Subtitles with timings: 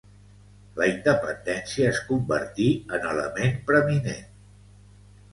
[0.77, 2.69] La independència es convertí
[2.99, 4.25] en element preminent